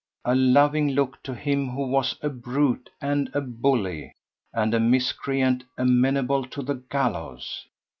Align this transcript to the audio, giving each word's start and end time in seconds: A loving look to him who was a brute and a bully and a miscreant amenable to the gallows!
A 0.25 0.33
loving 0.33 0.89
look 0.93 1.21
to 1.21 1.35
him 1.35 1.69
who 1.69 1.83
was 1.87 2.17
a 2.23 2.29
brute 2.29 2.89
and 3.01 3.29
a 3.35 3.41
bully 3.41 4.13
and 4.51 4.73
a 4.73 4.79
miscreant 4.79 5.63
amenable 5.77 6.43
to 6.45 6.63
the 6.63 6.73
gallows! 6.89 7.67